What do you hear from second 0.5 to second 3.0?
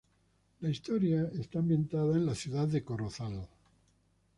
La historia está ambientada en la ciudad de